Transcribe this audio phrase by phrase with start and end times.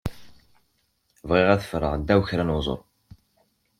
[1.27, 2.75] Bɣiɣ ad ffreɣ ddaw kra n weẓru.